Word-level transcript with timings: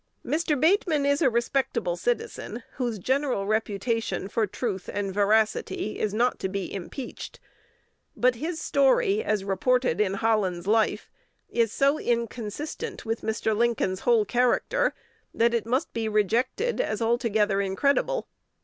Mr. 0.25 0.59
Bateman 0.59 1.05
is 1.05 1.21
a 1.21 1.29
respectable 1.29 1.95
citizen, 1.95 2.63
whose 2.77 2.97
general 2.97 3.45
reputation 3.45 4.27
for 4.27 4.47
truth 4.47 4.89
and 4.91 5.13
veracity 5.13 5.99
is 5.99 6.11
not 6.11 6.39
to 6.39 6.49
be 6.49 6.73
impeached; 6.73 7.39
but 8.17 8.33
his 8.33 8.59
story, 8.59 9.23
as 9.23 9.43
reported 9.45 10.01
in 10.01 10.15
Holland's 10.15 10.65
Life, 10.65 11.11
is 11.51 11.71
so 11.71 11.99
inconsistent 11.99 13.05
with 13.05 13.21
Mr. 13.21 13.55
Lincoln's 13.55 13.99
whole 13.99 14.25
character, 14.25 14.95
that 15.35 15.53
it 15.53 15.67
must 15.67 15.93
be 15.93 16.09
rejected 16.09 16.81
as 16.81 16.99
altogether 16.99 17.61
incredible. 17.61 18.27